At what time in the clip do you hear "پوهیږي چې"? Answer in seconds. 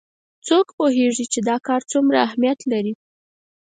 0.77-1.39